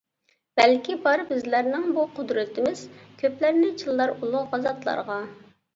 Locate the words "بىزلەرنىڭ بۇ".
1.33-2.07